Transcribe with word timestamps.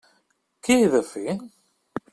Què 0.69 0.77
he 0.85 0.89
de 0.95 1.03
fer? 1.11 1.39